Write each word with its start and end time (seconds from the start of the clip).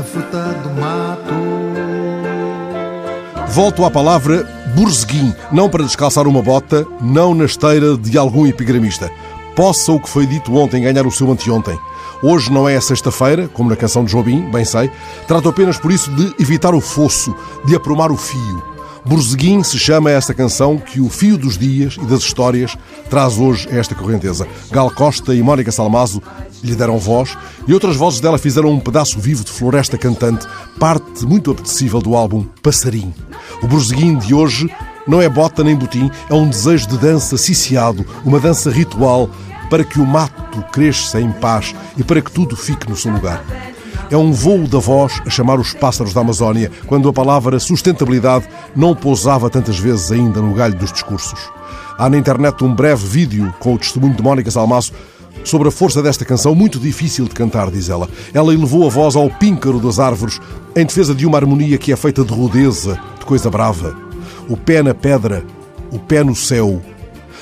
a 0.00 0.02
fruta 0.02 0.42
do 0.62 0.80
mato. 0.80 1.34
Volto 3.48 3.84
à 3.84 3.90
palavra 3.90 4.48
burzeguim, 4.74 5.34
não 5.52 5.68
para 5.68 5.84
descalçar 5.84 6.26
uma 6.26 6.40
bota, 6.40 6.86
não 7.02 7.34
na 7.34 7.44
esteira 7.44 7.98
de 7.98 8.16
algum 8.16 8.46
epigramista. 8.46 9.10
Possa 9.54 9.92
o 9.92 10.00
que 10.00 10.08
foi 10.08 10.26
dito 10.26 10.56
ontem 10.56 10.82
ganhar 10.82 11.06
o 11.06 11.10
seu 11.10 11.30
anteontem. 11.30 11.78
Hoje 12.22 12.50
não 12.50 12.66
é 12.68 12.80
sexta-feira, 12.80 13.48
como 13.48 13.68
na 13.68 13.76
canção 13.76 14.04
de 14.04 14.12
Jobim, 14.12 14.50
bem 14.50 14.64
sei. 14.64 14.90
Trato 15.26 15.48
apenas 15.50 15.76
por 15.76 15.92
isso 15.92 16.10
de 16.12 16.34
evitar 16.40 16.74
o 16.74 16.80
fosso, 16.80 17.34
de 17.66 17.76
aprumar 17.76 18.10
o 18.10 18.16
fio. 18.16 18.70
Borzeguim 19.04 19.62
se 19.62 19.78
chama 19.78 20.10
esta 20.10 20.34
canção 20.34 20.78
que 20.78 21.00
o 21.00 21.08
fio 21.08 21.36
dos 21.36 21.56
dias 21.56 21.96
e 22.00 22.04
das 22.04 22.20
histórias 22.20 22.76
traz 23.08 23.38
hoje 23.38 23.68
a 23.70 23.76
esta 23.76 23.94
correnteza. 23.94 24.46
Gal 24.70 24.90
Costa 24.90 25.34
e 25.34 25.42
Mónica 25.42 25.72
Salmazo 25.72 26.22
lhe 26.62 26.74
deram 26.74 26.98
voz 26.98 27.36
e 27.66 27.74
outras 27.74 27.96
vozes 27.96 28.20
dela 28.20 28.38
fizeram 28.38 28.70
um 28.70 28.80
pedaço 28.80 29.18
vivo 29.18 29.44
de 29.44 29.50
floresta 29.50 29.96
cantante, 29.98 30.46
parte 30.78 31.24
muito 31.26 31.50
apetecível 31.50 32.00
do 32.00 32.14
álbum 32.14 32.44
Passarim. 32.62 33.12
O 33.62 33.66
Borzeguim 33.66 34.18
de 34.18 34.34
hoje 34.34 34.70
não 35.06 35.20
é 35.20 35.28
bota 35.28 35.64
nem 35.64 35.76
botim, 35.76 36.10
é 36.28 36.34
um 36.34 36.48
desejo 36.48 36.88
de 36.88 36.98
dança 36.98 37.36
ciciado, 37.36 38.04
uma 38.24 38.38
dança 38.38 38.70
ritual 38.70 39.30
para 39.68 39.84
que 39.84 40.00
o 40.00 40.06
mato 40.06 40.62
cresça 40.72 41.20
em 41.20 41.30
paz 41.32 41.74
e 41.96 42.02
para 42.02 42.20
que 42.20 42.30
tudo 42.30 42.56
fique 42.56 42.88
no 42.88 42.96
seu 42.96 43.12
lugar. 43.12 43.42
É 44.10 44.16
um 44.16 44.32
voo 44.32 44.66
da 44.66 44.78
voz 44.78 45.22
a 45.24 45.30
chamar 45.30 45.60
os 45.60 45.72
pássaros 45.72 46.12
da 46.12 46.20
Amazónia, 46.20 46.70
quando 46.86 47.08
a 47.08 47.12
palavra 47.12 47.60
sustentabilidade 47.60 48.48
não 48.74 48.94
pousava 48.94 49.48
tantas 49.48 49.78
vezes 49.78 50.10
ainda 50.10 50.42
no 50.42 50.52
galho 50.52 50.74
dos 50.74 50.92
discursos. 50.92 51.38
Há 51.96 52.10
na 52.10 52.18
internet 52.18 52.64
um 52.64 52.74
breve 52.74 53.06
vídeo 53.06 53.54
com 53.60 53.74
o 53.74 53.78
testemunho 53.78 54.14
de 54.14 54.22
Mónica 54.22 54.50
Salmaço 54.50 54.92
sobre 55.44 55.68
a 55.68 55.70
força 55.70 56.02
desta 56.02 56.24
canção, 56.24 56.54
muito 56.54 56.78
difícil 56.78 57.24
de 57.26 57.34
cantar, 57.34 57.70
diz 57.70 57.88
ela. 57.88 58.08
Ela 58.32 58.54
elevou 58.54 58.86
a 58.86 58.90
voz 58.90 59.16
ao 59.16 59.30
píncaro 59.30 59.80
das 59.80 59.98
árvores 59.98 60.40
em 60.76 60.84
defesa 60.84 61.14
de 61.14 61.26
uma 61.26 61.38
harmonia 61.38 61.78
que 61.78 61.92
é 61.92 61.96
feita 61.96 62.24
de 62.24 62.32
rudeza, 62.32 63.00
de 63.18 63.24
coisa 63.24 63.50
brava. 63.50 63.96
O 64.48 64.56
pé 64.56 64.82
na 64.82 64.94
pedra, 64.94 65.44
o 65.90 65.98
pé 65.98 66.22
no 66.22 66.34
céu. 66.34 66.80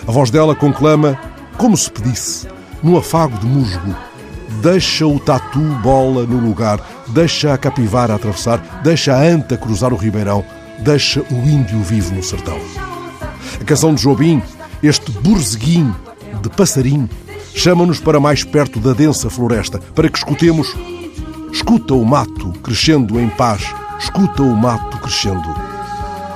A 0.06 0.12
voz 0.12 0.30
dela 0.30 0.54
conclama 0.54 1.18
como 1.56 1.76
se 1.76 1.90
pedisse, 1.90 2.46
num 2.82 2.96
afago 2.96 3.36
de 3.38 3.46
musgo, 3.46 3.94
deixa 4.62 5.06
o 5.06 5.18
tatu 5.18 5.60
bola 5.82 6.24
no 6.24 6.38
lugar, 6.38 6.80
deixa 7.08 7.52
a 7.52 7.58
capivara 7.58 8.14
atravessar, 8.14 8.80
deixa 8.82 9.14
a 9.14 9.20
anta 9.20 9.56
cruzar 9.56 9.92
o 9.92 9.96
ribeirão, 9.96 10.44
deixa 10.78 11.20
o 11.20 11.34
índio 11.34 11.80
vivo 11.82 12.14
no 12.14 12.22
sertão. 12.22 12.58
A 13.60 13.64
canção 13.64 13.92
de 13.92 14.02
Jobim, 14.02 14.40
este 14.82 15.10
burzeguim 15.10 15.92
de 16.40 16.48
passarim, 16.50 17.08
chama-nos 17.54 18.00
para 18.00 18.20
mais 18.20 18.44
perto 18.44 18.78
da 18.78 18.92
densa 18.92 19.28
floresta, 19.28 19.78
para 19.94 20.08
que 20.08 20.18
escutemos 20.18 20.74
Escuta 21.52 21.94
o 21.94 22.04
mato 22.04 22.52
crescendo 22.62 23.18
em 23.18 23.28
paz, 23.28 23.74
escuta 23.98 24.42
o 24.42 24.54
mato 24.54 24.98
crescendo. 24.98 25.48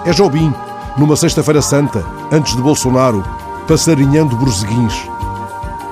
É 0.05 0.13
Jobim, 0.13 0.53
numa 0.97 1.17
sexta-feira 1.17 1.61
santa, 1.61 2.05
antes 2.31 2.57
de 2.57 2.63
Bolsonaro, 2.63 3.23
passarinhando 3.69 4.37
burzeguins. 4.37 4.95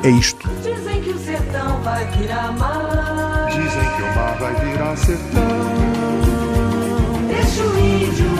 É 0.02 0.08
isto. 0.08 0.48
Dizem 0.62 1.02
que 1.02 1.10
o 1.10 1.18
sertão 1.18 1.80
vai 1.82 2.06
virar 2.06 2.52
mar. 2.52 3.46
Dizem 3.50 3.90
que 3.96 4.02
o 4.02 4.14
mar 4.16 4.36
vai 4.38 4.55
virar 4.55 4.96
sertão. 4.96 5.42
Deixa 7.28 7.62
o 7.62 7.78
índio. 7.78 8.30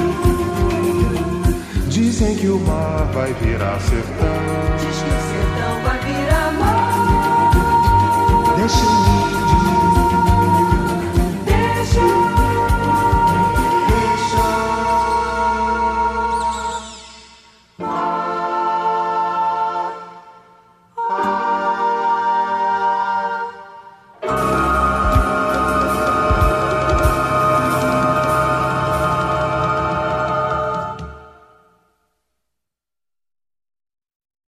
Dizem 1.89 2.37
que 2.37 2.47
o 2.49 2.59
mar 2.59 3.11
vai 3.13 3.35
virar 3.35 3.79
sertão. 3.81 4.77
Diz 4.79 4.97
que 4.97 5.09
o 5.09 5.21
sertão 5.29 5.83
vai 5.85 5.99
virar 5.99 6.30